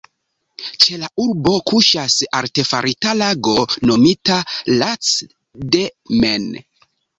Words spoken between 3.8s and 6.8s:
nomita "Lac de Maine".